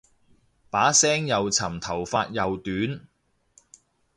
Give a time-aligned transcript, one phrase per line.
[0.71, 3.07] 把聲又沉頭髮又短